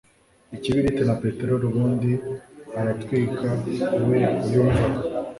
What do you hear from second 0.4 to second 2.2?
ikibiriti na peterori ubundi